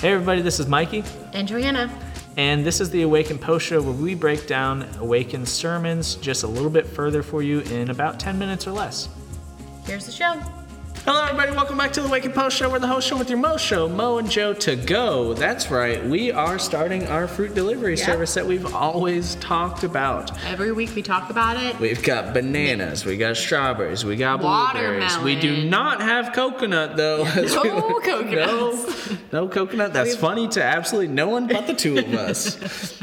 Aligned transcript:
Hey 0.00 0.12
everybody, 0.12 0.42
this 0.42 0.60
is 0.60 0.68
Mikey, 0.68 1.02
And 1.32 1.48
Johanna. 1.48 1.90
and 2.36 2.64
this 2.64 2.80
is 2.80 2.88
the 2.90 3.02
Awaken 3.02 3.36
Post 3.36 3.66
Show 3.66 3.82
where 3.82 3.92
we 3.92 4.14
break 4.14 4.46
down 4.46 4.88
Awaken 5.00 5.44
sermons 5.44 6.14
just 6.16 6.44
a 6.44 6.46
little 6.46 6.70
bit 6.70 6.86
further 6.86 7.20
for 7.22 7.42
you 7.42 7.60
in 7.60 7.90
about 7.90 8.20
10 8.20 8.38
minutes 8.38 8.66
or 8.68 8.70
less. 8.70 9.08
Here's 9.84 10.06
the 10.06 10.12
show. 10.12 10.40
Hello 11.04 11.22
everybody, 11.24 11.52
welcome 11.52 11.76
back 11.78 11.92
to 11.92 12.02
the 12.02 12.08
Awaken 12.08 12.32
Post 12.32 12.56
Show. 12.56 12.70
We're 12.70 12.78
the 12.80 12.86
host 12.86 13.08
show 13.08 13.16
with 13.16 13.30
your 13.30 13.38
Mo 13.38 13.56
Show, 13.56 13.88
Mo 13.88 14.18
and 14.18 14.30
Joe 14.30 14.52
to 14.54 14.76
go. 14.76 15.32
That's 15.32 15.70
right, 15.70 16.04
we 16.04 16.30
are 16.30 16.58
starting 16.58 17.06
our 17.06 17.26
fruit 17.26 17.54
delivery 17.54 17.96
Yep. 17.96 18.06
service 18.06 18.34
that 18.34 18.46
we've 18.46 18.74
always 18.74 19.36
talked 19.36 19.84
about. 19.84 20.30
Every 20.46 20.72
week 20.72 20.94
we 20.94 21.02
talk 21.02 21.30
about 21.30 21.56
it. 21.56 21.78
We've 21.80 22.02
got 22.02 22.34
bananas, 22.34 23.04
we 23.06 23.16
got 23.16 23.36
strawberries, 23.36 24.04
we 24.04 24.16
got 24.16 24.40
blueberries. 24.40 25.18
We 25.20 25.34
do 25.36 25.64
not 25.68 26.02
have 26.02 26.32
coconut 26.34 26.96
though. 26.96 27.24
No 27.68 28.00
coconuts. 28.00 29.10
No, 29.10 29.18
no 29.44 29.48
coconut. 29.48 29.92
That's 29.92 30.14
funny 30.16 30.48
to 30.48 30.62
absolutely 30.62 31.12
no 31.14 31.28
one 31.28 31.46
but 31.46 31.66
the 31.66 31.74
two 31.74 31.98
of 31.98 32.12
us. 32.14 33.02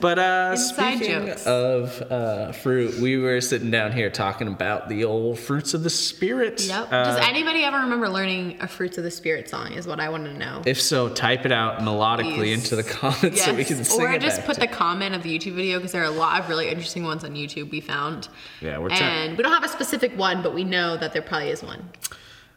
But 0.00 0.18
uh, 0.18 0.48
Inside 0.52 0.96
speaking 0.98 1.26
jokes. 1.26 1.46
of 1.46 2.02
uh, 2.10 2.52
fruit, 2.52 2.98
we 3.00 3.18
were 3.18 3.40
sitting 3.40 3.70
down 3.70 3.92
here 3.92 4.10
talking 4.10 4.48
about 4.48 4.88
the 4.88 5.04
old 5.04 5.38
fruits 5.38 5.74
of 5.74 5.82
the 5.82 5.90
spirit. 5.90 6.62
Yep. 6.66 6.92
Uh, 6.92 7.04
Does 7.04 7.28
anybody 7.28 7.64
ever 7.64 7.78
remember 7.78 8.08
learning 8.08 8.58
a 8.60 8.66
Fruits 8.68 8.98
of 8.98 9.04
the 9.04 9.10
Spirit 9.10 9.48
song? 9.48 9.72
Is 9.72 9.86
what 9.86 10.00
I 10.00 10.08
want 10.08 10.24
to 10.24 10.32
know. 10.34 10.62
if 10.66 10.80
so, 10.80 11.08
type 11.08 11.44
it 11.46 11.52
out 11.52 11.80
melodically 11.80 12.34
Please. 12.36 12.64
into 12.64 12.76
the 12.76 12.82
comments 12.82 13.44
so 13.44 13.54
we 13.54 13.64
can 13.64 13.84
sing 13.84 14.00
or 14.00 14.10
it 14.12 14.16
Or 14.16 14.18
just 14.18 14.44
put 14.44 14.54
to 14.54 14.60
the 14.60 14.66
comment 14.68 15.14
of 15.14 15.22
the 15.22 15.38
YouTube 15.38 15.54
video 15.54 15.78
because 15.78 15.92
there 15.92 16.02
are 16.02 16.06
a 16.06 16.10
lot 16.10 16.40
of 16.40 16.48
really 16.48 16.68
interesting 16.68 17.04
ones 17.04 17.22
on 17.24 17.34
YouTube 17.34 17.70
we 17.70 17.80
found. 17.80 18.28
Yeah, 18.60 18.78
we're 18.78 18.88
trying- 18.88 19.02
And 19.30 19.36
we 19.36 19.42
don't 19.42 19.52
have 19.52 19.64
a 19.64 19.68
specific 19.68 20.16
one, 20.16 20.42
but 20.42 20.54
we 20.54 20.64
know 20.64 20.96
that 20.96 21.12
there 21.12 21.22
probably 21.22 21.50
is 21.50 21.62
one. 21.62 21.90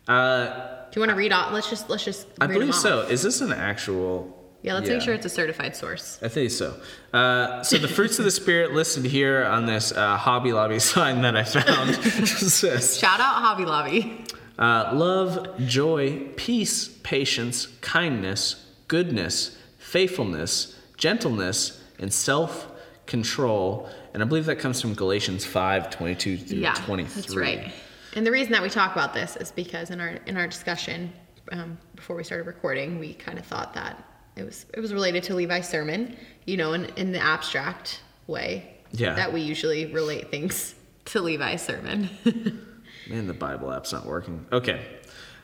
Uh, 0.08 0.46
Do 0.92 1.00
you 1.00 1.02
want 1.02 1.10
to 1.12 1.16
read 1.16 1.32
off? 1.32 1.52
Let's 1.54 1.70
just 1.70 1.90
let's 1.90 2.04
just. 2.04 2.28
I 2.42 2.48
believe 2.48 2.76
so. 2.76 3.02
Is 3.02 3.22
this 3.24 3.42
an 3.42 3.54
actual? 3.54 4.38
Yeah, 4.64 4.74
let's 4.76 4.88
make 4.90 5.02
sure 5.02 5.14
it's 5.14 5.26
a 5.26 5.30
certified 5.30 5.76
source. 5.76 6.18
I 6.24 6.30
think 6.30 6.50
so. 6.50 6.74
Uh, 7.14 7.62
so 7.64 7.78
the 7.78 7.88
fruits 7.88 8.18
of 8.18 8.26
the 8.26 8.32
spirit 8.32 8.72
listed 8.74 9.04
here 9.06 9.44
on 9.44 9.66
this 9.66 9.92
uh, 9.92 10.16
Hobby 10.18 10.54
Lobby 10.54 10.80
sign 10.94 11.22
that 11.22 11.36
I 11.36 11.44
found 11.44 11.96
says 12.28 12.98
Shout 12.98 13.20
out 13.20 13.42
Hobby 13.44 13.66
Lobby. 13.66 14.24
uh, 14.58 14.92
love, 14.94 15.58
joy, 15.68 16.28
peace, 16.38 16.88
patience, 17.04 17.68
kindness, 17.82 18.66
goodness, 18.88 19.58
faithfulness, 19.78 20.80
gentleness, 20.98 21.82
and 22.00 22.12
self-control. 22.14 23.90
And 24.14 24.24
I 24.24 24.26
believe 24.26 24.46
that 24.46 24.60
comes 24.60 24.80
from 24.82 24.94
Galatians 24.94 25.44
5, 25.46 25.90
22 25.90 26.38
through 26.38 26.58
Yeah, 26.60 26.74
23. 26.76 27.22
that's 27.22 27.36
right. 27.36 27.74
And 28.16 28.26
the 28.26 28.32
reason 28.32 28.54
that 28.54 28.62
we 28.62 28.70
talk 28.70 28.94
about 28.94 29.14
this 29.14 29.36
is 29.36 29.52
because 29.52 29.90
in 29.90 30.00
our 30.00 30.20
in 30.28 30.38
our 30.38 30.48
discussion 30.48 31.12
um, 31.52 31.78
before 31.96 32.16
we 32.16 32.24
started 32.24 32.46
recording, 32.46 33.00
we 33.00 33.14
kind 33.16 33.40
of 33.40 33.46
thought 33.46 33.74
that 33.74 34.02
it 34.36 34.44
was 34.44 34.66
it 34.74 34.80
was 34.80 34.94
related 34.94 35.24
to 35.24 35.36
Levi's 35.36 35.68
sermon, 35.70 36.16
you 36.46 36.58
know, 36.58 36.74
in, 36.74 36.86
in 36.96 37.12
the 37.12 37.20
abstract 37.20 38.02
way 38.28 38.74
Yeah. 38.92 39.14
that 39.16 39.32
we 39.34 39.42
usually 39.42 39.86
relate 39.88 40.32
things 40.32 40.76
to 41.06 41.22
Levi's 41.22 41.62
sermon. 41.62 42.10
Man, 43.10 43.28
the 43.28 43.34
Bible 43.34 43.72
app's 43.72 43.92
not 43.92 44.06
working. 44.06 44.46
Okay. 44.52 44.86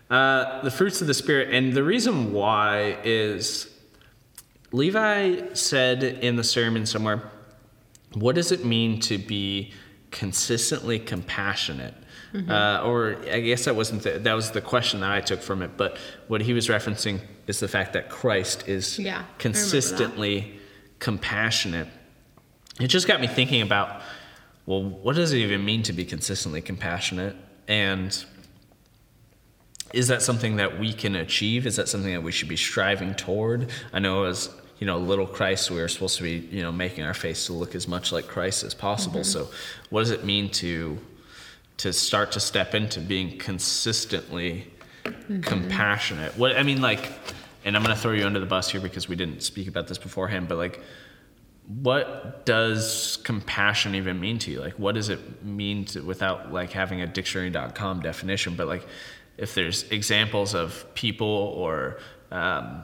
Uh, 0.09 0.61
the 0.61 0.71
fruits 0.71 1.01
of 1.01 1.07
the 1.07 1.13
Spirit. 1.13 1.53
And 1.53 1.73
the 1.73 1.83
reason 1.83 2.31
why 2.33 2.97
is 3.03 3.67
Levi 4.71 5.53
said 5.53 6.03
in 6.03 6.35
the 6.35 6.43
sermon 6.43 6.85
somewhere, 6.85 7.29
What 8.13 8.35
does 8.35 8.51
it 8.51 8.65
mean 8.65 8.99
to 9.01 9.17
be 9.17 9.73
consistently 10.11 10.99
compassionate? 10.99 11.93
Uh, 12.47 12.83
or 12.85 13.17
I 13.31 13.39
guess 13.39 13.65
that 13.65 13.75
wasn't 13.75 14.03
the, 14.03 14.19
that 14.19 14.33
was 14.33 14.51
the 14.51 14.61
question 14.61 14.99
that 14.99 15.11
I 15.11 15.19
took 15.19 15.41
from 15.41 15.63
it. 15.63 15.71
But 15.77 15.97
what 16.27 16.41
he 16.41 16.53
was 16.53 16.67
referencing 16.67 17.21
is 17.47 17.59
the 17.59 17.67
fact 17.67 17.93
that 17.93 18.09
Christ 18.09 18.67
is 18.67 18.99
Yeah, 18.99 19.09
I 19.09 19.11
remember 19.13 19.27
that. 19.31 19.39
consistently 19.39 20.59
compassionate. 20.99 21.87
It 22.79 22.87
just 22.87 23.07
got 23.07 23.19
me 23.19 23.25
thinking 23.25 23.63
about, 23.63 24.03
well, 24.67 24.83
what 24.83 25.15
does 25.15 25.33
it 25.33 25.37
even 25.37 25.65
mean 25.65 25.81
to 25.83 25.93
be 25.93 26.05
consistently 26.05 26.61
compassionate? 26.61 27.35
And 27.67 28.23
is 29.91 30.07
that 30.09 30.21
something 30.21 30.57
that 30.57 30.79
we 30.79 30.93
can 30.93 31.15
achieve? 31.15 31.65
Is 31.65 31.77
that 31.77 31.89
something 31.89 32.13
that 32.13 32.21
we 32.21 32.31
should 32.31 32.47
be 32.47 32.57
striving 32.57 33.15
toward? 33.15 33.71
I 33.91 33.97
know 33.97 34.25
as 34.25 34.49
you 34.79 34.87
know, 34.87 34.97
little 34.97 35.27
Christ, 35.27 35.69
we 35.71 35.79
are 35.81 35.87
supposed 35.87 36.17
to 36.17 36.23
be, 36.23 36.47
you 36.55 36.61
know, 36.61 36.71
making 36.71 37.03
our 37.03 37.13
face 37.13 37.45
to 37.47 37.53
look 37.53 37.75
as 37.75 37.87
much 37.87 38.11
like 38.11 38.27
Christ 38.27 38.63
as 38.63 38.73
possible. 38.73 39.21
Mm-hmm. 39.21 39.47
So, 39.47 39.49
what 39.89 40.01
does 40.01 40.11
it 40.11 40.23
mean 40.23 40.49
to 40.51 40.97
to 41.77 41.93
start 41.93 42.33
to 42.33 42.39
step 42.39 42.75
into 42.75 42.99
being 42.99 43.37
consistently 43.37 44.67
Mm-hmm. 45.29 45.41
compassionate? 45.41 46.37
What 46.37 46.57
I 46.57 46.63
mean, 46.63 46.81
like, 46.81 47.11
and 47.63 47.75
I'm 47.75 47.83
going 47.83 47.95
to 47.95 48.01
throw 48.01 48.11
you 48.13 48.25
under 48.25 48.39
the 48.39 48.45
bus 48.45 48.69
here 48.69 48.81
because 48.81 49.07
we 49.07 49.15
didn't 49.15 49.41
speak 49.41 49.67
about 49.67 49.87
this 49.87 49.97
beforehand, 49.97 50.47
but 50.47 50.57
like, 50.57 50.81
what 51.81 52.45
does 52.45 53.17
compassion 53.23 53.95
even 53.95 54.19
mean 54.19 54.39
to 54.39 54.51
you? 54.51 54.59
Like, 54.59 54.73
what 54.73 54.95
does 54.95 55.09
it 55.09 55.43
mean 55.43 55.85
to, 55.85 56.01
without 56.01 56.51
like 56.51 56.71
having 56.71 57.01
a 57.01 57.07
dictionary.com 57.07 58.01
definition? 58.01 58.55
But 58.55 58.67
like, 58.67 58.87
if 59.37 59.53
there's 59.53 59.83
examples 59.91 60.55
of 60.55 60.85
people 60.95 61.27
or, 61.27 61.99
um, 62.31 62.83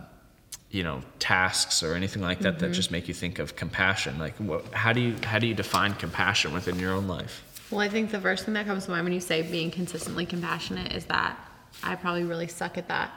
you 0.75 0.83
know, 0.83 1.01
tasks 1.19 1.81
or 1.81 1.93
anything 1.93 2.21
like 2.21 2.39
that 2.39 2.59
that 2.59 2.65
mm-hmm. 2.65 2.73
just 2.73 2.91
make 2.91 3.07
you 3.07 3.13
think 3.13 3.39
of 3.39 3.55
compassion, 3.55 4.19
like, 4.19 4.35
what, 4.37 4.65
how 4.73 4.91
do 4.91 4.99
you 4.99 5.15
how 5.23 5.39
do 5.39 5.47
you 5.47 5.53
define 5.53 5.93
compassion 5.93 6.53
within 6.53 6.77
your 6.77 6.91
own 6.91 7.07
life? 7.07 7.43
well, 7.71 7.79
I 7.79 7.89
think 7.89 8.11
the 8.11 8.21
first 8.21 8.45
thing 8.45 8.53
that 8.53 8.67
comes 8.67 8.85
to 8.85 8.91
mind 8.91 9.05
when 9.05 9.13
you 9.13 9.19
say 9.19 9.41
being 9.41 9.71
consistently 9.71 10.25
compassionate 10.25 10.93
is 10.93 11.05
that 11.05 11.37
I 11.83 11.95
probably 11.95 12.23
really 12.23 12.47
suck 12.47 12.77
at 12.77 12.87
that. 12.89 13.11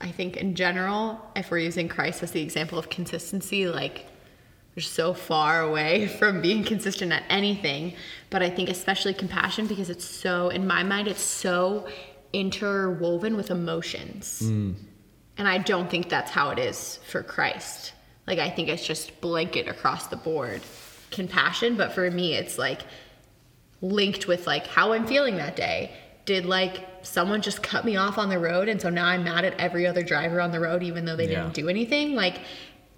I 0.00 0.10
think 0.10 0.36
in 0.36 0.54
general, 0.54 1.20
if 1.36 1.50
we're 1.50 1.58
using 1.58 1.88
Christ 1.88 2.22
as 2.22 2.30
the 2.30 2.40
example 2.40 2.78
of 2.78 2.88
consistency, 2.88 3.66
like 3.66 4.06
we're 4.74 4.82
so 4.82 5.14
far 5.14 5.60
away 5.60 6.06
from 6.18 6.40
being 6.40 6.64
consistent 6.64 7.12
at 7.12 7.24
anything. 7.28 7.94
But 8.30 8.42
I 8.42 8.50
think 8.50 8.68
especially 8.68 9.14
compassion 9.14 9.66
because 9.66 9.90
it's 9.90 10.04
so, 10.04 10.48
in 10.48 10.66
my 10.66 10.82
mind, 10.82 11.08
it's 11.08 11.22
so 11.22 11.86
interwoven 12.32 13.36
with 13.36 13.50
emotions. 13.50 14.42
Mm. 14.44 14.74
And 15.36 15.48
I 15.48 15.58
don't 15.58 15.90
think 15.90 16.08
that's 16.08 16.30
how 16.30 16.50
it 16.50 16.58
is 16.58 16.98
for 17.08 17.22
Christ. 17.22 17.92
Like 18.26 18.38
I 18.38 18.50
think 18.50 18.68
it's 18.68 18.86
just 18.86 19.20
blanket 19.20 19.68
across 19.68 20.06
the 20.06 20.16
board 20.16 20.62
compassion, 21.10 21.76
but 21.76 21.92
for 21.92 22.10
me 22.10 22.34
it's 22.34 22.58
like 22.58 22.82
linked 23.80 24.26
with 24.26 24.46
like 24.46 24.66
how 24.66 24.92
I'm 24.92 25.06
feeling 25.06 25.36
that 25.36 25.56
day. 25.56 25.92
Did 26.24 26.46
like 26.46 26.86
someone 27.02 27.42
just 27.42 27.62
cut 27.62 27.84
me 27.84 27.96
off 27.96 28.16
on 28.16 28.30
the 28.30 28.38
road 28.38 28.68
and 28.68 28.80
so 28.80 28.88
now 28.88 29.06
I'm 29.06 29.24
mad 29.24 29.44
at 29.44 29.58
every 29.60 29.86
other 29.86 30.02
driver 30.02 30.40
on 30.40 30.52
the 30.52 30.60
road 30.60 30.82
even 30.82 31.04
though 31.04 31.16
they 31.16 31.28
Yeah. 31.30 31.42
didn't 31.42 31.54
do 31.54 31.68
anything? 31.68 32.14
Like 32.14 32.38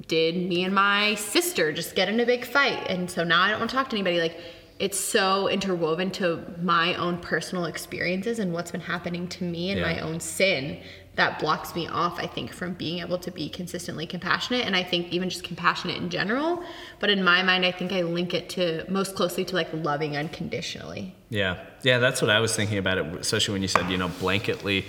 did 0.07 0.37
me 0.37 0.63
and 0.63 0.75
my 0.75 1.15
sister 1.15 1.73
just 1.73 1.95
get 1.97 2.09
in 2.09 2.21
a 2.21 2.27
big 2.27 2.45
fight 2.45 2.87
and 2.89 3.11
so 3.11 3.25
now 3.25 3.43
I 3.43 3.51
don't 3.51 3.59
want 3.59 3.71
to 3.71 3.77
talk 3.77 3.89
to 3.91 3.97
anybody 3.97 4.21
like 4.21 4.39
it's 4.79 5.01
so 5.01 5.49
interwoven 5.49 6.11
to 6.11 6.43
my 6.63 6.95
own 6.95 7.17
personal 7.19 7.65
experiences 7.65 8.39
and 8.39 8.53
what's 8.53 8.71
been 8.71 8.81
happening 8.83 9.27
to 9.29 9.45
me 9.45 9.71
and 9.71 9.81
Yeah. 9.81 9.93
my 9.95 10.01
own 10.01 10.21
sin 10.21 10.79
that 11.15 11.39
blocks 11.39 11.75
me 11.75 11.87
off 11.89 12.19
i 12.19 12.27
think 12.27 12.53
from 12.53 12.75
being 12.75 12.99
able 12.99 13.17
to 13.17 13.31
be 13.31 13.49
consistently 13.49 14.07
compassionate 14.07 14.67
and 14.67 14.77
i 14.77 14.83
think 14.83 15.09
even 15.13 15.31
just 15.31 15.45
compassionate 15.45 15.97
in 15.97 16.11
general 16.11 16.63
but 17.01 17.09
in 17.09 17.25
my 17.25 17.43
mind 17.43 17.65
i 17.65 17.73
think 17.73 17.91
i 17.91 18.03
link 18.03 18.35
it 18.35 18.51
to 18.51 18.85
most 18.91 19.15
closely 19.15 19.43
to 19.43 19.55
like 19.55 19.69
loving 19.73 20.15
unconditionally 20.17 21.15
Yeah, 21.31 21.57
yeah, 21.83 21.99
that's 21.99 22.21
what 22.23 22.31
I 22.31 22.39
was 22.41 22.55
thinking 22.55 22.79
about 22.79 22.99
it, 22.99 23.07
especially 23.17 23.53
when 23.55 23.63
you 23.63 23.69
said, 23.69 23.91
you 23.91 23.99
know, 23.99 24.09
blanketly. 24.09 24.85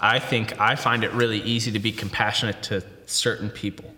I 0.00 0.18
think 0.18 0.58
I 0.58 0.76
find 0.76 1.04
it 1.04 1.12
really 1.12 1.40
easy 1.42 1.70
to 1.72 1.78
be 1.78 1.92
compassionate 1.92 2.62
to 2.64 2.82
certain 3.06 3.50
people. 3.50 3.93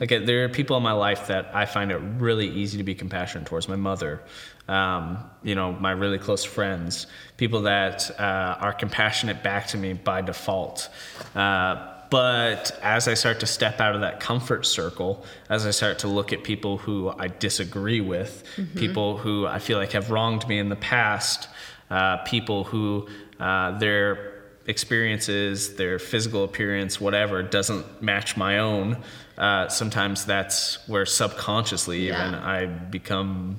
Like 0.00 0.10
uh, 0.10 0.20
there 0.24 0.44
are 0.44 0.48
people 0.48 0.76
in 0.76 0.82
my 0.82 0.92
life 0.92 1.28
that 1.28 1.54
I 1.54 1.66
find 1.66 1.92
it 1.92 1.98
really 2.18 2.48
easy 2.48 2.78
to 2.78 2.84
be 2.84 2.94
compassionate 2.94 3.46
towards. 3.46 3.68
My 3.68 3.76
mother, 3.76 4.20
um, 4.68 5.18
you 5.42 5.54
know, 5.54 5.72
my 5.72 5.92
really 5.92 6.18
close 6.18 6.44
friends, 6.44 7.06
people 7.36 7.62
that 7.62 8.10
uh, 8.18 8.56
are 8.60 8.72
compassionate 8.72 9.42
back 9.42 9.68
to 9.68 9.76
me 9.78 9.92
by 9.92 10.22
default. 10.22 10.88
Uh, 11.34 11.90
but 12.10 12.78
as 12.82 13.08
I 13.08 13.14
start 13.14 13.40
to 13.40 13.46
step 13.46 13.80
out 13.80 13.94
of 13.94 14.02
that 14.02 14.20
comfort 14.20 14.66
circle, 14.66 15.24
as 15.48 15.66
I 15.66 15.70
start 15.70 16.00
to 16.00 16.08
look 16.08 16.32
at 16.32 16.44
people 16.44 16.78
who 16.78 17.08
I 17.08 17.28
disagree 17.28 18.00
with, 18.00 18.44
people 18.76 19.16
who 19.16 19.46
I 19.46 19.58
feel 19.58 19.78
like 19.78 19.92
have 19.92 20.10
wronged 20.10 20.46
me 20.46 20.58
in 20.58 20.68
the 20.68 20.76
past, 20.76 21.48
uh, 21.90 22.18
people 22.18 22.64
who 22.64 23.08
uh, 23.40 23.78
their 23.78 24.33
experiences, 24.66 25.74
their 25.76 25.98
physical 25.98 26.44
appearance, 26.44 27.00
whatever, 27.00 27.42
doesn't 27.42 28.02
match 28.02 28.36
my 28.36 28.58
own, 28.58 28.96
uh, 29.36 29.68
sometimes 29.68 30.24
that's 30.24 30.86
where 30.88 31.04
subconsciously 31.06 32.06
Yeah. 32.06 32.28
even 32.28 32.34
I 32.40 32.66
become 32.66 33.56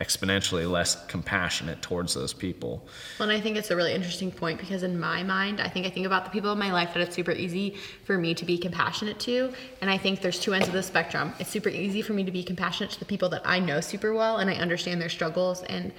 exponentially 0.00 0.70
less 0.70 0.96
compassionate 1.08 1.82
towards 1.82 2.14
those 2.14 2.32
people. 2.32 2.88
Well, 3.18 3.28
and 3.28 3.36
I 3.36 3.40
think 3.40 3.58
it's 3.58 3.70
a 3.70 3.76
really 3.76 3.92
interesting 3.92 4.30
point 4.30 4.58
because 4.58 4.82
in 4.82 4.98
my 4.98 5.22
mind, 5.22 5.60
I 5.60 5.68
think 5.68 5.86
I 5.86 5.90
think 5.90 6.06
about 6.06 6.24
the 6.24 6.30
people 6.30 6.50
in 6.52 6.58
my 6.58 6.72
life 6.72 6.94
that 6.94 7.02
it's 7.02 7.14
super 7.14 7.32
easy 7.32 7.76
for 8.04 8.16
me 8.16 8.34
to 8.34 8.44
be 8.46 8.56
compassionate 8.56 9.18
to. 9.20 9.52
And 9.82 9.90
I 9.90 9.98
think 9.98 10.22
there's 10.22 10.40
two 10.40 10.54
ends 10.54 10.68
of 10.68 10.72
the 10.72 10.82
spectrum. 10.82 11.34
It's 11.38 11.50
super 11.50 11.68
easy 11.68 12.00
for 12.00 12.14
me 12.14 12.24
to 12.24 12.30
be 12.30 12.42
compassionate 12.42 12.90
to 12.92 12.98
the 12.98 13.04
people 13.04 13.28
that 13.30 13.42
I 13.44 13.58
know 13.58 13.82
super 13.82 14.14
well 14.14 14.38
and 14.38 14.48
I 14.48 14.54
understand 14.54 15.02
their 15.02 15.10
struggles 15.10 15.62
and 15.64 15.92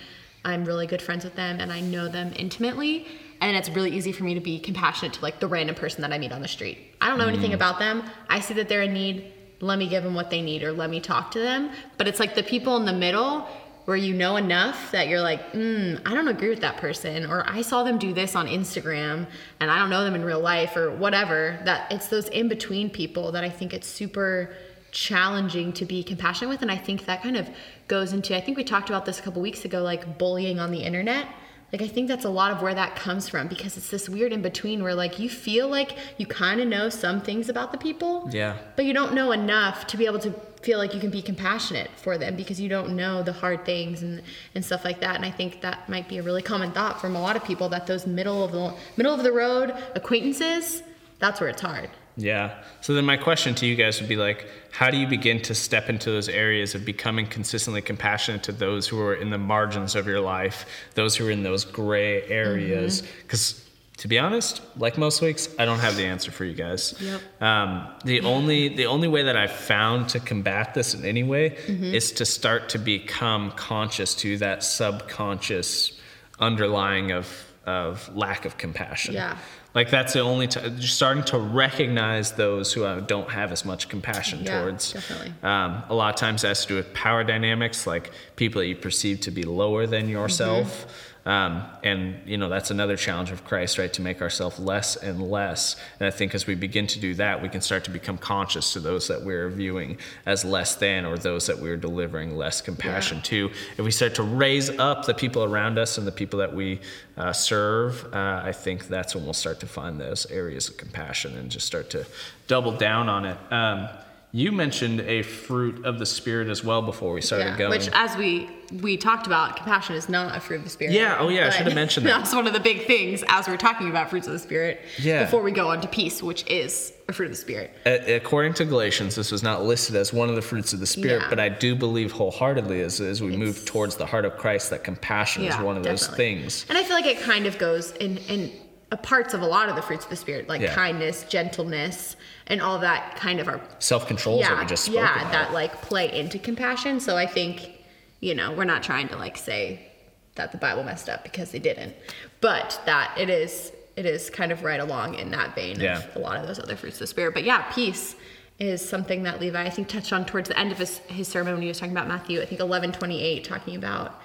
I'm 0.44 0.66
really 0.66 0.88
good 0.88 1.02
friends 1.02 1.24
with 1.24 1.36
them 1.36 1.60
and 1.60 1.72
I 1.72 1.82
know 1.82 2.08
them 2.08 2.34
intimately. 2.36 3.06
And 3.42 3.58
it's 3.58 3.70
really 3.70 3.92
easy 3.92 4.12
for 4.12 4.24
me 4.24 4.36
to 4.36 4.40
be 4.40 4.60
compassionate 4.60 5.14
to 5.14 5.22
like 5.22 5.40
the 5.40 5.48
random 5.48 5.76
person 5.76 6.02
that 6.04 6.14
I 6.14 6.18
meet 6.20 6.32
on 6.32 6.42
the 6.42 6.48
street. 6.48 6.78
I 7.02 7.10
don't 7.10 7.18
know 7.18 7.28
anything 7.28 7.54
about 7.54 7.80
them. 7.80 8.04
I 8.30 8.40
see 8.40 8.54
that 8.54 8.70
they're 8.70 8.84
in 8.84 8.94
need. 8.94 9.34
Let 9.60 9.80
me 9.80 9.90
give 9.90 10.04
them 10.04 10.14
what 10.14 10.30
they 10.30 10.42
need 10.42 10.64
or 10.64 10.72
let 10.72 10.90
me 10.90 11.00
talk 11.02 11.32
to 11.32 11.40
them. 11.40 11.72
But 11.98 12.08
it's 12.08 12.20
like 12.20 12.36
the 12.36 12.44
people 12.44 12.78
in 12.78 12.86
the 12.86 12.94
middle 12.94 13.48
where 13.86 13.98
you 13.98 14.14
know 14.14 14.38
enough 14.38 14.92
that 14.92 15.08
you're 15.08 15.22
like, 15.22 15.54
mm, 15.54 16.00
I 16.06 16.14
don't 16.14 16.28
agree 16.28 16.50
with 16.50 16.62
that 16.62 16.78
person, 16.78 17.26
or 17.26 17.44
I 17.50 17.64
saw 17.64 17.84
them 17.84 17.98
do 17.98 18.14
this 18.14 18.36
on 18.36 18.48
Instagram 18.48 19.26
and 19.60 19.72
I 19.72 19.80
don't 19.80 19.90
know 19.90 20.04
them 20.04 20.14
in 20.14 20.24
real 20.24 20.40
life, 20.40 20.78
or 20.78 20.92
whatever. 20.92 21.60
That 21.66 21.92
it's 21.92 22.08
those 22.08 22.30
in 22.30 22.48
between 22.48 22.92
people 22.92 23.32
that 23.32 23.44
I 23.44 23.50
think 23.50 23.74
it's 23.74 23.88
super 23.88 24.56
challenging 24.92 25.74
to 25.74 25.86
be 25.86 26.04
compassionate 26.04 26.50
with. 26.50 26.62
And 26.62 26.72
I 26.72 26.78
think 26.78 27.06
that 27.06 27.24
kind 27.24 27.38
of 27.38 27.50
goes 27.88 28.14
into, 28.14 28.38
I 28.38 28.42
think 28.42 28.56
we 28.56 28.64
talked 28.64 28.90
about 28.90 29.06
this 29.06 29.20
a 29.20 29.24
couple 29.24 29.42
weeks 29.42 29.66
ago, 29.66 29.82
like 29.82 30.20
bullying 30.20 30.60
on 30.60 30.72
the 30.72 30.84
internet. 30.84 31.26
Like 31.72 31.82
I 31.82 31.88
think 31.88 32.08
that's 32.10 32.26
a 32.26 32.30
lot 32.30 32.52
of 32.52 32.62
where 32.62 32.74
that 32.76 32.96
comes 32.98 33.30
from 33.30 33.48
because 33.48 33.78
it's 33.78 33.90
this 33.90 34.10
weird 34.10 34.34
in 34.34 34.42
between 34.42 34.84
where 34.84 34.94
like 34.94 35.20
you 35.20 35.30
feel 35.30 35.70
like 35.70 35.96
you 36.18 36.26
kind 36.26 36.60
of 36.60 36.68
know 36.68 36.90
some 36.90 37.22
things 37.22 37.48
about 37.48 37.72
the 37.72 37.78
people, 37.78 38.28
Yeah. 38.32 38.58
but 38.76 38.84
you 38.86 38.94
don't 38.94 39.14
know 39.14 39.32
enough 39.32 39.88
to 39.88 39.98
be 39.98 40.06
able 40.06 40.20
to 40.20 40.32
feel 40.62 40.78
like 40.78 40.94
you 40.94 41.00
can 41.00 41.10
be 41.10 41.22
compassionate 41.22 41.90
for 41.96 42.18
them 42.18 42.36
because 42.36 42.60
you 42.62 42.70
don't 42.70 42.96
know 42.96 43.24
the 43.24 43.34
hard 43.34 43.66
things 43.66 44.04
and 44.04 44.22
and 44.54 44.64
stuff 44.66 44.84
like 44.84 45.00
that. 45.00 45.16
And 45.16 45.26
I 45.26 45.32
think 45.32 45.62
that 45.62 45.88
might 45.88 46.08
be 46.10 46.18
a 46.18 46.24
really 46.24 46.42
common 46.42 46.72
thought 46.72 47.00
from 47.00 47.16
a 47.16 47.22
lot 47.22 47.36
of 47.36 47.44
people 47.44 47.70
that 47.70 47.88
those 47.88 48.06
middle 48.06 48.44
of 48.44 48.52
the 48.52 48.74
middle 48.98 49.14
of 49.14 49.24
the 49.24 49.32
road 49.32 49.74
acquaintances, 49.96 50.84
that's 51.20 51.40
where 51.40 51.50
it's 51.50 51.62
hard. 51.62 51.90
Yeah. 52.18 52.62
So 52.82 52.94
then 52.94 53.06
my 53.06 53.18
question 53.18 53.56
to 53.56 53.66
you 53.66 53.76
guys 53.76 54.00
would 54.00 54.10
be 54.10 54.16
like, 54.16 54.48
how 54.72 54.90
do 54.90 54.98
you 54.98 55.08
begin 55.08 55.42
to 55.44 55.56
step 55.56 55.90
into 55.90 56.12
those 56.12 56.30
areas 56.30 56.76
of 56.76 56.86
becoming 56.86 57.26
consistently 57.26 57.82
compassionate 57.82 58.44
to 58.44 58.52
those 58.52 58.88
who 58.88 59.00
are 59.02 59.14
in 59.14 59.30
the 59.30 59.38
margins 59.38 59.96
of 59.96 60.08
your 60.08 60.20
life, 60.20 60.66
those 60.96 61.16
who 61.16 61.28
are 61.28 61.32
in 61.32 61.44
those 61.44 61.66
gray 61.66 62.24
areas? 62.30 63.04
Because 63.24 63.66
to 63.98 64.08
be 64.08 64.18
honest, 64.18 64.62
like 64.78 64.98
most 64.98 65.22
weeks, 65.22 65.48
I 65.60 65.66
don't 65.66 65.78
have 65.80 65.96
the 65.96 66.06
answer 66.06 66.32
for 66.32 66.44
you 66.44 66.56
guys. 66.56 66.96
Yep. 67.00 67.22
Um, 67.42 67.88
the 68.04 68.22
only 68.22 68.70
the 68.70 68.88
only 68.88 69.08
way 69.08 69.24
that 69.24 69.38
I've 69.38 69.52
found 69.52 70.10
to 70.10 70.20
combat 70.20 70.74
this 70.74 70.96
in 70.96 71.06
any 71.06 71.22
way 71.22 71.56
is 71.68 72.12
to 72.14 72.26
start 72.26 72.70
to 72.70 72.80
become 72.80 73.52
conscious 73.52 74.16
to 74.16 74.38
that 74.38 74.64
subconscious 74.64 76.00
underlying 76.40 77.12
of 77.12 77.28
of 77.68 78.10
lack 78.16 78.46
of 78.46 78.58
compassion. 78.58 79.14
Yeah. 79.14 79.38
Like 79.74 79.90
that's 79.90 80.14
the 80.14 80.20
only 80.20 80.48
time 80.48 80.82
starting 80.82 81.24
to 81.26 81.38
recognize 81.38 82.34
those 82.34 82.74
who 82.74 82.84
uh, 82.84 83.00
don't 83.00 83.30
have 83.32 83.52
as 83.54 83.64
much 83.64 83.88
compassion 83.88 84.44
Yeah, 84.44 84.62
towards. 84.62 84.92
definitely. 84.94 85.34
Um, 85.44 85.84
a 85.88 85.94
lot 85.96 86.14
of 86.14 86.20
times 86.20 86.42
that 86.42 86.50
has 86.50 86.62
to 86.64 86.68
do 86.68 86.76
with 86.76 86.94
power 86.94 87.24
dynamics, 87.24 87.88
like 87.88 88.12
people 88.36 88.60
that 88.62 88.68
you 88.68 88.76
perceive 88.76 89.22
to 89.22 89.32
be 89.32 89.44
lower 89.44 89.88
than 89.88 90.10
yourself. 90.10 90.68
Mm-hmm. 90.86 91.11
Um, 91.24 91.64
and 91.84 92.16
you 92.26 92.36
know 92.36 92.50
that's 92.50 92.72
another 92.72 92.98
challenge 92.98 93.30
of 93.30 93.46
Christ, 93.46 93.78
right? 93.78 93.94
To 93.94 94.02
make 94.02 94.22
ourselves 94.24 94.58
less 94.58 94.96
and 94.96 95.22
less. 95.22 95.76
And 96.00 96.08
I 96.08 96.12
think 96.12 96.34
as 96.34 96.48
we 96.48 96.56
begin 96.56 96.88
to 96.88 97.00
do 97.00 97.14
that, 97.16 97.42
we 97.42 97.48
can 97.48 97.62
start 97.62 97.84
to 97.84 97.92
become 97.92 98.18
conscious 98.18 98.74
to 98.74 98.80
those 98.80 99.08
that 99.08 99.22
we're 99.24 99.50
viewing 99.50 99.98
as 100.26 100.44
less 100.44 100.74
than, 100.76 101.06
or 101.06 101.18
those 101.20 101.46
that 101.46 101.60
we're 101.60 101.78
delivering 101.78 102.36
less 102.36 102.60
compassion 102.62 103.18
Yeah. 103.18 103.24
to. 103.24 103.52
If 103.78 103.86
we 103.86 103.92
start 103.92 104.16
to 104.16 104.24
raise 104.24 104.72
up 104.80 105.06
the 105.06 105.14
people 105.14 105.44
around 105.44 105.78
us 105.78 106.00
and 106.00 106.08
the 106.08 106.12
people 106.12 106.40
that 106.40 106.56
we 106.56 106.80
uh, 107.18 107.34
serve, 107.34 108.04
uh, 108.14 108.42
I 108.44 108.52
think 108.52 108.88
that's 108.88 109.14
when 109.14 109.24
we'll 109.24 109.34
start 109.34 109.60
to 109.60 109.68
find 109.68 110.00
those 110.02 110.26
areas 110.32 110.70
of 110.70 110.78
compassion 110.78 111.38
and 111.38 111.52
just 111.52 111.68
start 111.68 111.92
to 111.92 112.06
double 112.48 112.72
down 112.72 113.10
on 113.10 113.26
it. 113.26 113.38
Um, 113.52 113.90
you 114.34 114.52
mentioned 114.52 115.02
a 115.02 115.24
fruit 115.24 115.86
of 115.86 116.00
the 116.00 116.06
spirit 116.06 116.48
as 116.48 116.64
well 116.64 116.82
before 116.82 117.14
we 117.14 117.22
started 117.22 117.46
Yeah, 117.46 117.58
going. 117.58 117.72
which 117.72 117.90
as 117.94 118.16
we 118.16 118.50
we 118.82 118.96
talked 118.96 119.28
about, 119.28 119.58
compassion 119.58 119.98
is 119.98 120.08
not 120.08 120.34
a 120.34 120.40
fruit 120.40 120.58
of 120.60 120.64
the 120.64 120.70
spirit. 120.70 120.94
Yeah, 120.94 121.18
oh 121.20 121.28
yeah, 121.28 121.48
I 121.48 121.50
should 121.50 121.66
have 121.66 121.76
mentioned 121.76 122.06
that. 122.06 122.18
That's 122.20 122.34
one 122.34 122.48
of 122.48 122.54
the 122.54 122.60
big 122.62 122.88
things 122.88 123.22
as 123.28 123.50
we're 123.50 123.58
talking 123.58 123.90
about 123.90 124.10
fruits 124.10 124.28
of 124.28 124.34
the 124.34 124.40
spirit. 124.40 124.80
Yeah. 124.98 125.26
Before 125.26 125.42
we 125.42 125.52
go 125.52 125.68
on 125.68 125.82
to 125.82 125.88
peace, 125.90 126.24
which 126.24 126.48
is 126.50 126.94
a 127.10 127.14
fruit 127.14 127.26
of 127.26 127.32
the 127.32 127.38
spirit. 127.38 127.74
A- 127.86 128.16
According 128.16 128.54
to 128.54 128.64
Galatians, 128.66 129.16
this 129.16 129.30
was 129.30 129.44
not 129.44 129.64
listed 129.66 129.98
as 129.98 130.14
one 130.14 130.30
of 130.30 130.36
the 130.36 130.42
fruits 130.42 130.72
of 130.72 130.80
the 130.80 130.88
Spirit, 130.88 131.24
Yeah. 131.24 131.30
but 131.30 131.38
I 131.42 131.50
do 131.50 131.76
believe 131.76 132.14
wholeheartedly 132.14 132.80
as, 132.80 133.02
as 133.02 133.22
we 133.22 133.36
move 133.36 133.66
towards 133.66 133.98
the 133.98 134.06
heart 134.06 134.24
of 134.24 134.38
Christ 134.38 134.70
that 134.70 134.86
compassion 134.86 135.44
is 135.44 135.56
one 135.58 135.76
of 135.76 135.84
those 135.84 136.08
things. 136.08 136.66
And 136.70 136.78
I 136.78 136.84
feel 136.84 136.96
like 136.96 137.06
it 137.08 137.20
kind 137.20 137.46
of 137.48 137.58
goes 137.58 137.92
in 137.92 138.16
in 138.30 138.54
a 138.94 138.98
parts 138.98 139.34
of 139.34 139.42
a 139.42 139.46
lot 139.46 139.70
of 139.70 139.76
the 139.78 139.82
fruits 139.82 140.04
of 140.06 140.10
the 140.10 140.16
spirit, 140.18 140.48
like 140.50 140.62
Yeah. 140.62 140.74
kindness, 140.76 141.24
gentleness, 141.30 142.16
and 142.52 142.62
all 142.62 142.78
that 142.80 143.16
kind 143.16 143.40
of 143.40 143.48
are 143.48 143.62
Self 143.80 144.06
control 144.08 144.40
is 144.40 144.44
what 144.44 144.52
yeah, 144.52 144.60
we 144.62 144.68
just 144.68 144.84
spoke 144.86 144.96
yeah, 144.98 145.22
about. 145.22 145.32
that 145.32 145.54
like 145.54 145.82
play 145.82 146.12
into 146.12 146.38
compassion. 146.38 147.00
So 147.00 147.16
I 147.18 147.26
think, 147.26 147.72
you 148.20 148.36
know, 148.36 148.52
we're 148.52 148.66
not 148.66 148.84
trying 148.84 149.08
to 149.08 149.16
like 149.18 149.38
say 149.38 149.88
that 150.36 150.52
the 150.52 150.58
Bible 150.58 150.84
messed 150.84 151.08
up 151.10 151.24
because 151.24 151.52
they 151.52 151.60
didn't, 151.60 151.96
but 152.42 152.80
that 152.86 153.16
it 153.18 153.30
is 153.30 153.72
it 153.96 154.06
is 154.06 154.30
kind 154.30 154.52
of 154.52 154.64
right 154.64 154.80
along 154.80 155.16
in 155.16 155.32
that 155.32 155.56
vein 155.56 155.80
Yeah. 155.80 155.98
of 156.00 156.16
a 156.16 156.20
lot 156.20 156.38
of 156.38 156.46
those 156.48 156.60
other 156.60 156.76
fruits 156.76 156.96
of 156.98 157.00
the 157.00 157.08
spirit. 157.08 157.34
But 157.34 157.44
yeah, 157.44 157.64
peace 157.74 158.16
is 158.60 158.88
something 158.88 159.24
that 159.24 159.40
Levi 159.42 159.62
I 159.66 159.70
think 159.70 159.88
touched 159.88 160.14
on 160.14 160.24
towards 160.26 160.48
the 160.50 160.58
end 160.60 160.72
of 160.72 160.78
his, 160.78 161.00
his 161.08 161.28
sermon 161.28 161.54
when 161.54 161.62
he 161.62 161.68
was 161.68 161.80
talking 161.80 161.94
about 161.94 162.08
Matthew, 162.08 162.42
I 162.42 162.46
think 162.46 162.60
eleven 162.62 162.92
twenty 162.92 163.22
eight, 163.24 163.44
talking 163.46 163.76
about 163.76 164.20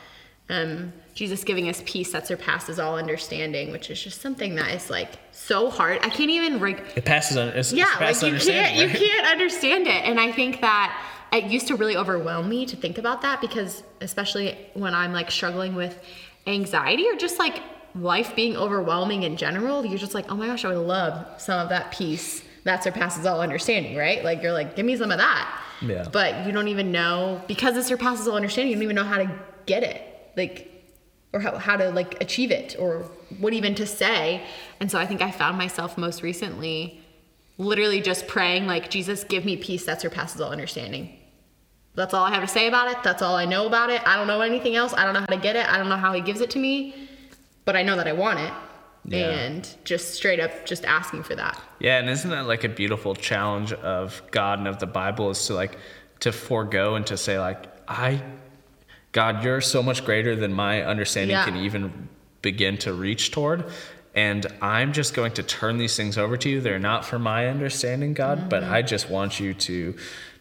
um, 0.48 0.92
Jesus 1.14 1.44
giving 1.44 1.68
us 1.68 1.82
peace 1.86 2.12
that 2.12 2.26
surpasses 2.26 2.78
all 2.78 2.96
understanding, 2.96 3.72
which 3.72 3.90
is 3.90 4.02
just 4.02 4.20
something 4.20 4.54
that 4.56 4.72
is 4.74 4.90
like 4.90 5.10
so 5.32 5.70
hard. 5.70 5.98
I 6.02 6.08
can't 6.08 6.30
even 6.30 6.60
like 6.60 6.96
it 6.96 7.04
passes 7.04 7.36
on. 7.36 7.48
It's, 7.48 7.72
yeah, 7.72 7.86
it's 8.00 8.22
like 8.22 8.32
you 8.32 8.38
can't 8.38 8.76
you 8.76 8.88
can't 8.88 9.26
understand 9.26 9.86
it, 9.86 10.04
and 10.04 10.20
I 10.20 10.30
think 10.32 10.60
that 10.60 11.02
it 11.32 11.44
used 11.44 11.68
to 11.68 11.76
really 11.76 11.96
overwhelm 11.96 12.48
me 12.48 12.66
to 12.66 12.76
think 12.76 12.98
about 12.98 13.22
that 13.22 13.40
because 13.40 13.82
especially 14.00 14.56
when 14.74 14.94
I'm 14.94 15.12
like 15.12 15.30
struggling 15.30 15.74
with 15.74 15.98
anxiety 16.46 17.08
or 17.08 17.16
just 17.16 17.38
like 17.38 17.60
life 17.94 18.36
being 18.36 18.56
overwhelming 18.56 19.22
in 19.22 19.36
general, 19.36 19.84
you're 19.84 19.98
just 19.98 20.14
like, 20.14 20.30
oh 20.30 20.36
my 20.36 20.46
gosh, 20.46 20.64
I 20.64 20.68
would 20.68 20.86
love 20.86 21.40
some 21.40 21.58
of 21.60 21.68
that 21.70 21.90
peace 21.90 22.42
that 22.64 22.82
surpasses 22.82 23.26
all 23.26 23.40
understanding, 23.40 23.96
right? 23.96 24.24
Like 24.24 24.42
you're 24.42 24.52
like, 24.52 24.76
give 24.76 24.86
me 24.86 24.96
some 24.96 25.10
of 25.10 25.18
that. 25.18 25.62
Yeah. 25.82 26.08
But 26.10 26.46
you 26.46 26.52
don't 26.52 26.68
even 26.68 26.92
know 26.92 27.42
because 27.46 27.76
it 27.76 27.84
surpasses 27.84 28.28
all 28.28 28.36
understanding. 28.36 28.70
You 28.70 28.76
don't 28.76 28.84
even 28.84 28.96
know 28.96 29.04
how 29.04 29.18
to 29.18 29.30
get 29.66 29.82
it, 29.82 30.15
like, 30.36 30.70
or 31.32 31.40
how, 31.40 31.56
how 31.58 31.76
to 31.76 31.90
like 31.90 32.20
achieve 32.22 32.50
it, 32.50 32.76
or 32.78 33.02
what 33.38 33.52
even 33.52 33.74
to 33.76 33.86
say. 33.86 34.42
And 34.80 34.90
so 34.90 34.98
I 34.98 35.06
think 35.06 35.22
I 35.22 35.30
found 35.30 35.58
myself 35.58 35.98
most 35.98 36.22
recently 36.22 37.00
literally 37.58 38.02
just 38.02 38.26
praying 38.26 38.66
like 38.66 38.90
jesus 38.90 39.24
give 39.24 39.42
me 39.46 39.56
peace 39.56 39.86
that 39.86 40.00
surpasses 40.00 40.40
all 40.40 40.52
understanding. 40.52 41.16
That's 41.94 42.12
all 42.12 42.24
i 42.24 42.30
have 42.30 42.42
to 42.42 42.48
say 42.48 42.68
about 42.68 42.90
it. 42.90 43.02
That's 43.02 43.22
all 43.22 43.34
i 43.34 43.46
know 43.46 43.66
about 43.66 43.90
it. 43.90 44.06
I 44.06 44.16
don't 44.16 44.26
know 44.26 44.42
anything 44.42 44.76
else. 44.76 44.92
I 44.92 45.04
don't 45.04 45.14
know 45.14 45.20
how 45.20 45.26
to 45.26 45.38
get 45.38 45.56
it. 45.56 45.66
I 45.66 45.78
don't 45.78 45.88
know 45.88 45.96
how 45.96 46.12
he 46.12 46.20
gives 46.20 46.40
it 46.42 46.50
to 46.50 46.58
me 46.58 47.06
but 47.66 47.76
i 47.76 47.82
know 47.82 47.96
that 47.96 48.08
i 48.08 48.12
want 48.12 48.38
it. 48.38 48.52
Yeah. 49.08 49.30
and 49.30 49.76
just 49.84 50.14
straight 50.14 50.40
up 50.40 50.66
just 50.66 50.84
asking 50.84 51.22
for 51.22 51.36
that. 51.36 51.60
Yeah, 51.78 52.00
and 52.00 52.10
isn't 52.10 52.28
that 52.28 52.46
like 52.46 52.64
a 52.64 52.68
beautiful 52.68 53.14
challenge 53.14 53.72
of 53.72 54.20
God 54.32 54.58
and 54.58 54.66
of 54.66 54.80
the 54.80 54.86
Bible 54.88 55.30
is 55.30 55.46
to 55.46 55.54
like 55.54 55.78
to 56.20 56.32
forego 56.32 56.96
and 56.96 57.06
to 57.06 57.16
say 57.16 57.38
like 57.38 57.66
I 57.86 58.20
God, 59.16 59.42
you're 59.42 59.62
so 59.62 59.82
much 59.82 60.04
greater 60.04 60.36
than 60.36 60.52
my 60.52 60.82
understanding 60.84 61.30
Yeah. 61.36 61.46
can 61.46 61.56
even 61.56 62.08
begin 62.42 62.76
to 62.78 62.92
reach 62.92 63.30
toward. 63.30 63.64
And 64.14 64.44
I'm 64.60 64.92
just 64.92 65.14
going 65.14 65.32
to 65.32 65.42
turn 65.42 65.78
these 65.78 65.96
things 65.96 66.18
over 66.18 66.36
to 66.36 66.48
you. 66.50 66.60
They're 66.60 66.78
not 66.78 67.02
for 67.06 67.18
my 67.18 67.46
understanding, 67.48 68.12
God, 68.12 68.50
but 68.50 68.62
Mm-hmm. 68.62 68.74
I 68.74 68.82
just 68.82 69.08
want 69.08 69.40
you 69.40 69.54
to 69.54 69.94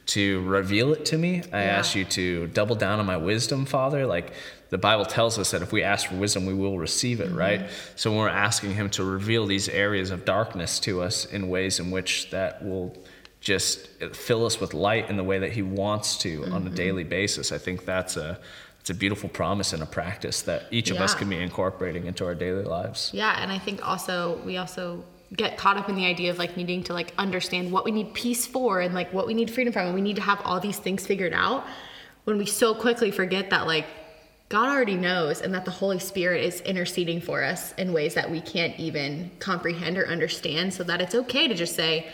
to 0.08 0.42
reveal 0.42 0.92
it 0.94 1.04
to 1.06 1.18
me. 1.18 1.42
I 1.54 1.62
Yeah. 1.64 1.78
ask 1.80 1.96
you 1.96 2.04
to 2.20 2.48
double 2.48 2.76
down 2.76 3.00
on 3.00 3.06
my 3.08 3.18
wisdom, 3.18 3.66
Father. 3.66 4.06
Like 4.06 4.34
the 4.70 4.78
Bible 4.78 5.06
tells 5.06 5.40
us 5.40 5.52
that 5.52 5.62
if 5.64 5.72
we 5.72 5.82
ask 5.82 6.10
for 6.10 6.16
wisdom, 6.16 6.46
we 6.46 6.54
will 6.54 6.78
receive 6.78 7.22
it, 7.22 7.32
right? 7.32 7.62
So 7.96 8.12
when 8.12 8.20
we're 8.20 8.28
asking 8.50 8.76
Him 8.76 8.90
to 8.92 9.04
reveal 9.06 9.46
these 9.48 9.68
areas 9.70 10.12
of 10.12 10.24
darkness 10.26 10.80
to 10.82 11.02
us 11.02 11.24
in 11.26 11.48
ways 11.50 11.80
in 11.80 11.92
which 11.92 12.30
that 12.32 12.64
will 12.64 12.94
just 13.40 13.88
fill 14.14 14.46
us 14.46 14.60
with 14.60 14.74
light 14.74 15.10
in 15.10 15.18
the 15.18 15.24
way 15.24 15.40
that 15.40 15.54
He 15.54 15.62
wants 15.64 16.18
to 16.20 16.46
on 16.52 16.68
a 16.68 16.70
daily 16.70 17.04
basis, 17.06 17.52
I 17.52 17.58
think 17.58 17.86
that's 17.86 18.16
a 18.18 18.38
it's 18.86 18.92
a 18.92 18.94
beautiful 18.94 19.28
promise 19.30 19.74
and 19.74 19.82
a 19.82 19.86
practice 19.88 20.44
that 20.44 20.68
each 20.70 20.92
of 20.92 20.98
us 20.98 21.16
can 21.16 21.28
be 21.28 21.38
incorporating 21.38 22.06
into 22.06 22.24
our 22.24 22.36
daily 22.36 22.64
lives. 22.64 23.10
yeah 23.16 23.42
and 23.42 23.52
i 23.52 23.58
think 23.58 23.84
also 23.88 24.40
we 24.46 24.58
also 24.58 25.04
get 25.34 25.58
caught 25.58 25.76
up 25.76 25.90
in 25.90 25.96
the 25.96 26.06
idea 26.06 26.30
of 26.30 26.38
like 26.38 26.56
needing 26.56 26.84
to 26.84 26.94
like 26.94 27.12
understand 27.18 27.72
what 27.72 27.84
we 27.84 27.90
need 27.90 28.14
peace 28.14 28.46
for 28.46 28.82
and 28.82 28.94
like 28.94 29.12
what 29.12 29.26
we 29.26 29.34
need 29.34 29.50
freedom 29.50 29.74
from 29.74 29.88
and 29.88 29.96
we 29.96 30.02
need 30.02 30.16
to 30.16 30.22
have 30.22 30.40
all 30.46 30.60
these 30.60 30.78
things 30.78 31.04
figured 31.04 31.34
out 31.34 31.66
when 32.26 32.38
we 32.38 32.46
so 32.46 32.76
quickly 32.76 33.10
forget 33.10 33.50
that 33.50 33.66
like 33.66 33.88
God 34.50 34.70
already 34.70 34.98
knows 34.98 35.42
and 35.42 35.52
that 35.56 35.66
the 35.66 35.72
Holy 35.72 35.98
Spirit 35.98 36.44
is 36.44 36.62
interceding 36.62 37.20
for 37.20 37.44
us 37.44 37.74
in 37.80 37.92
ways 37.92 38.14
that 38.14 38.30
we 38.30 38.40
can't 38.40 38.80
even 38.80 39.32
comprehend 39.40 39.98
or 39.98 40.08
understand 40.08 40.76
so 40.76 40.84
that 40.84 41.02
it's 41.02 41.16
okay 41.16 41.48
to 41.48 41.56
just 41.56 41.76
say 41.76 42.06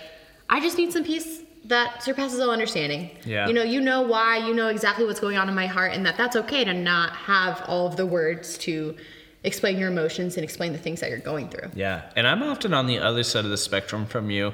I 0.50 0.62
just 0.62 0.78
need 0.78 0.94
some 0.94 1.04
peace 1.04 1.41
that 1.65 2.01
surpasses 2.01 2.39
all 2.39 2.50
understanding. 2.50 3.12
Yeah. 3.25 3.48
You 3.48 3.53
know, 3.53 3.63
you 3.63 3.82
know 3.82 4.01
why, 4.01 4.38
you 4.38 4.53
know 4.53 4.68
exactly 4.68 5.06
what's 5.06 5.20
going 5.20 5.38
on 5.38 5.48
in 5.48 5.56
my 5.56 5.68
heart 5.68 5.94
and 5.94 6.06
that 6.06 6.18
that's 6.18 6.36
okay 6.36 6.63
to 6.63 6.74
not 6.74 7.15
have 7.15 7.63
all 7.68 7.88
of 7.88 7.96
the 7.98 8.06
words 8.06 8.58
to 8.60 8.96
explain 9.44 9.77
your 9.77 9.89
emotions 9.89 10.38
and 10.38 10.44
explain 10.44 10.72
the 10.74 10.80
things 10.80 11.00
that 11.01 11.10
you're 11.10 11.20
going 11.20 11.50
through. 11.50 11.70
Yeah, 11.74 12.03
and 12.15 12.27
I'm 12.27 12.44
often 12.44 12.74
on 12.74 12.88
the 12.88 13.00
other 13.00 13.24
side 13.24 13.46
of 13.46 13.51
the 13.51 13.58
spectrum 13.58 14.06
from 14.06 14.30
you. 14.30 14.53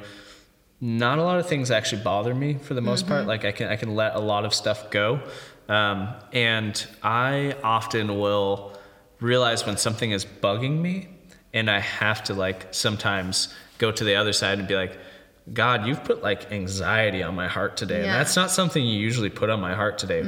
Not 0.79 1.17
a 1.17 1.23
lot 1.23 1.39
of 1.39 1.47
things 1.47 1.71
actually 1.71 2.03
bother 2.03 2.35
me 2.35 2.55
for 2.55 2.73
the 2.75 2.81
most 2.81 3.07
part. 3.07 3.25
Like 3.25 3.45
I 3.45 3.51
can 3.51 3.67
I 3.67 3.75
can 3.77 3.95
let 3.95 4.15
a 4.15 4.19
lot 4.19 4.45
of 4.45 4.53
stuff 4.53 4.91
go, 4.91 5.19
um, 5.67 6.13
and 6.31 6.85
I 7.01 7.55
often 7.63 8.19
will 8.19 8.77
realize 9.19 9.65
when 9.65 9.77
something 9.77 10.11
is 10.11 10.23
bugging 10.23 10.79
me, 10.79 11.09
and 11.53 11.69
I 11.69 11.79
have 11.79 12.23
to 12.25 12.35
like 12.35 12.67
sometimes 12.71 13.53
go 13.79 13.91
to 13.91 14.03
the 14.03 14.15
other 14.15 14.33
side 14.33 14.59
and 14.59 14.67
be 14.67 14.75
like, 14.75 14.97
God, 15.53 15.87
you've 15.87 16.03
put 16.03 16.21
like 16.21 16.51
anxiety 16.51 17.23
on 17.23 17.33
my 17.33 17.47
heart 17.47 17.77
today, 17.77 18.01
and 18.01 18.09
that's 18.13 18.35
not 18.35 18.51
something 18.51 18.83
you 18.83 18.99
usually 18.99 19.29
put 19.29 19.49
on 19.49 19.61
my 19.61 19.73
heart 19.73 19.97
today. 19.97 20.23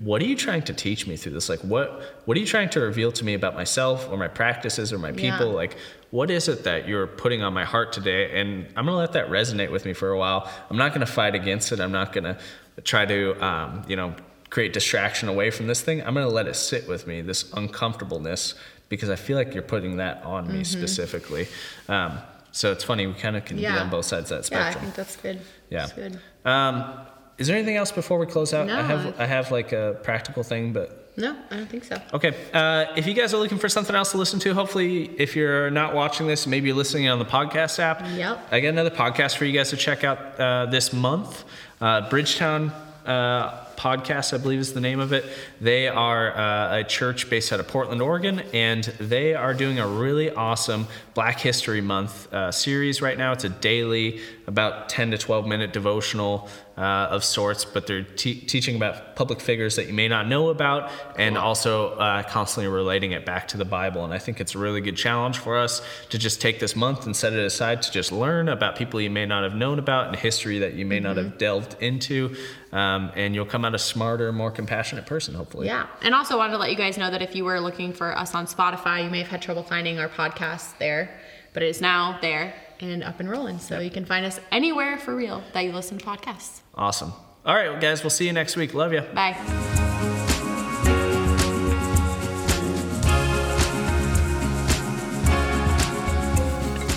What 0.00 0.22
are 0.22 0.24
you 0.24 0.34
trying 0.36 0.62
to 0.62 0.72
teach 0.72 1.06
me 1.06 1.16
through 1.16 1.32
this? 1.32 1.50
Like, 1.50 1.60
what 1.60 2.22
what 2.24 2.36
are 2.36 2.40
you 2.40 2.46
trying 2.46 2.70
to 2.70 2.80
reveal 2.80 3.12
to 3.12 3.24
me 3.24 3.34
about 3.34 3.54
myself 3.54 4.08
or 4.10 4.16
my 4.16 4.28
practices 4.28 4.90
or 4.90 4.98
my 4.98 5.12
people? 5.12 5.48
Yeah. 5.48 5.52
Like, 5.62 5.76
what 6.10 6.30
is 6.30 6.48
it 6.48 6.64
that 6.64 6.88
you're 6.88 7.06
putting 7.06 7.42
on 7.42 7.52
my 7.52 7.64
heart 7.64 7.92
today? 7.92 8.40
And 8.40 8.66
I'm 8.74 8.86
gonna 8.86 8.96
let 8.96 9.12
that 9.12 9.28
resonate 9.28 9.70
with 9.70 9.84
me 9.84 9.92
for 9.92 10.08
a 10.10 10.18
while. 10.18 10.50
I'm 10.70 10.78
not 10.78 10.94
gonna 10.94 11.06
fight 11.06 11.34
against 11.34 11.70
it. 11.72 11.78
I'm 11.80 11.92
not 11.92 12.12
gonna 12.14 12.38
try 12.84 13.04
to, 13.04 13.44
um, 13.44 13.84
you 13.88 13.96
know, 13.96 14.14
create 14.48 14.72
distraction 14.72 15.28
away 15.28 15.50
from 15.50 15.66
this 15.66 15.82
thing. 15.82 16.00
I'm 16.00 16.14
gonna 16.14 16.28
let 16.28 16.46
it 16.46 16.56
sit 16.56 16.88
with 16.88 17.06
me, 17.06 17.20
this 17.20 17.52
uncomfortableness, 17.52 18.54
because 18.88 19.10
I 19.10 19.16
feel 19.16 19.36
like 19.36 19.52
you're 19.52 19.62
putting 19.62 19.96
that 19.98 20.22
on 20.24 20.50
me 20.50 20.64
specifically. 20.64 21.48
Um, 21.88 22.18
so 22.52 22.70
it's 22.72 22.84
funny, 22.84 23.06
we 23.06 23.14
kind 23.14 23.36
of 23.36 23.44
can 23.44 23.56
be 23.56 23.66
on 23.66 23.90
both 23.90 24.04
sides 24.06 24.30
of 24.30 24.38
that 24.38 24.44
spectrum. 24.44 24.72
Yeah, 24.72 24.78
I 24.78 24.82
think 24.82 24.94
that's 24.94 25.16
good. 25.16 25.40
Yeah. 25.70 25.80
That's 25.80 25.92
good. 25.92 26.20
Um, 26.44 27.00
is 27.38 27.46
there 27.48 27.56
anything 27.56 27.76
else 27.76 27.90
before 27.90 28.18
we 28.18 28.26
close 28.26 28.52
out? 28.54 28.66
No, 28.68 28.78
I 28.78 28.82
have 28.82 29.18
I- 29.18 29.24
I 29.24 29.26
have 29.26 29.50
like 29.50 29.72
a 29.72 29.98
practical 30.02 30.42
thing, 30.42 30.72
but 30.72 30.98
No, 31.16 31.36
I 31.50 31.56
don't 31.56 31.66
think 31.68 31.84
so. 31.84 31.96
Okay. 32.14 32.34
Uh, 32.54 32.86
if 32.96 33.06
you 33.06 33.12
guys 33.14 33.34
are 33.34 33.38
looking 33.38 33.58
for 33.58 33.68
something 33.68 33.94
else 33.94 34.12
to 34.12 34.16
listen 34.18 34.38
to, 34.40 34.54
hopefully, 34.54 35.10
if 35.18 35.34
you're 35.36 35.70
not 35.70 35.94
watching 35.94 36.26
this, 36.26 36.46
maybe 36.46 36.68
you're 36.68 36.76
listening 36.76 37.08
on 37.08 37.18
the 37.18 37.24
podcast 37.26 37.78
app. 37.78 38.02
Yep. 38.16 38.48
I 38.50 38.60
got 38.60 38.68
another 38.68 38.90
podcast 38.90 39.36
for 39.36 39.44
you 39.44 39.52
guys 39.52 39.68
to 39.70 39.76
check 39.76 40.04
out 40.04 40.18
uh, 40.40 40.66
this 40.66 40.92
month. 40.92 41.44
Uh, 41.82 42.08
Bridgetown 42.08 42.70
uh, 43.06 43.64
Podcast, 43.76 44.34
I 44.34 44.38
believe 44.38 44.60
is 44.60 44.72
the 44.72 44.80
name 44.80 45.00
of 45.00 45.12
it. 45.12 45.24
They 45.60 45.88
are 45.88 46.36
uh, 46.36 46.78
a 46.78 46.84
church 46.84 47.28
based 47.30 47.52
out 47.52 47.60
of 47.60 47.68
Portland, 47.68 48.00
Oregon, 48.00 48.40
and 48.52 48.84
they 48.84 49.34
are 49.34 49.54
doing 49.54 49.78
a 49.78 49.86
really 49.86 50.30
awesome 50.30 50.86
Black 51.14 51.40
History 51.40 51.80
Month 51.80 52.32
uh, 52.32 52.52
series 52.52 53.02
right 53.02 53.18
now. 53.18 53.32
It's 53.32 53.44
a 53.44 53.48
daily, 53.48 54.20
about 54.46 54.88
10 54.88 55.12
to 55.12 55.18
12 55.18 55.46
minute 55.46 55.72
devotional 55.72 56.48
uh, 56.76 57.08
of 57.10 57.22
sorts, 57.22 57.64
but 57.64 57.86
they're 57.86 58.02
te- 58.02 58.40
teaching 58.40 58.76
about 58.76 59.14
public 59.14 59.40
figures 59.40 59.76
that 59.76 59.86
you 59.86 59.92
may 59.92 60.08
not 60.08 60.26
know 60.26 60.48
about 60.48 60.90
and 61.18 61.36
also 61.36 61.90
uh, 61.96 62.22
constantly 62.22 62.72
relating 62.72 63.12
it 63.12 63.26
back 63.26 63.48
to 63.48 63.58
the 63.58 63.64
Bible. 63.64 64.04
And 64.04 64.14
I 64.14 64.18
think 64.18 64.40
it's 64.40 64.54
a 64.54 64.58
really 64.58 64.80
good 64.80 64.96
challenge 64.96 65.38
for 65.38 65.58
us 65.58 65.82
to 66.10 66.18
just 66.18 66.40
take 66.40 66.60
this 66.60 66.74
month 66.74 67.04
and 67.04 67.14
set 67.14 67.34
it 67.34 67.44
aside 67.44 67.82
to 67.82 67.92
just 67.92 68.10
learn 68.10 68.48
about 68.48 68.76
people 68.76 69.00
you 69.00 69.10
may 69.10 69.26
not 69.26 69.42
have 69.42 69.54
known 69.54 69.78
about 69.78 70.08
and 70.08 70.16
history 70.16 70.60
that 70.60 70.74
you 70.74 70.86
may 70.86 71.00
not 71.00 71.16
have 71.18 71.36
delved 71.36 71.76
into. 71.82 72.34
Um, 72.72 73.12
and 73.16 73.34
you'll 73.34 73.44
come 73.44 73.61
out 73.64 73.74
a 73.74 73.78
smarter, 73.78 74.32
more 74.32 74.50
compassionate 74.50 75.06
person, 75.06 75.34
hopefully. 75.34 75.66
Yeah. 75.66 75.86
And 76.02 76.14
also 76.14 76.36
wanted 76.36 76.52
to 76.52 76.58
let 76.58 76.70
you 76.70 76.76
guys 76.76 76.98
know 76.98 77.10
that 77.10 77.22
if 77.22 77.34
you 77.34 77.44
were 77.44 77.60
looking 77.60 77.92
for 77.92 78.16
us 78.16 78.34
on 78.34 78.46
Spotify, 78.46 79.04
you 79.04 79.10
may 79.10 79.18
have 79.18 79.28
had 79.28 79.42
trouble 79.42 79.62
finding 79.62 79.98
our 79.98 80.08
podcast 80.08 80.78
there, 80.78 81.18
but 81.52 81.62
it 81.62 81.68
is 81.68 81.80
now 81.80 82.18
there 82.20 82.54
and 82.80 83.02
up 83.02 83.20
and 83.20 83.30
rolling. 83.30 83.58
So 83.58 83.78
you 83.78 83.90
can 83.90 84.04
find 84.04 84.26
us 84.26 84.40
anywhere 84.50 84.98
for 84.98 85.14
real 85.14 85.42
that 85.52 85.64
you 85.64 85.72
listen 85.72 85.98
to 85.98 86.04
podcasts. 86.04 86.60
Awesome. 86.74 87.12
All 87.44 87.54
right, 87.54 87.80
guys, 87.80 88.02
we'll 88.02 88.10
see 88.10 88.26
you 88.26 88.32
next 88.32 88.56
week. 88.56 88.74
Love 88.74 88.92
you. 88.92 89.00
Bye. 89.00 89.36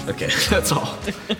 Okay, 0.07 0.29
that's 0.49 0.71
all. 0.71 0.97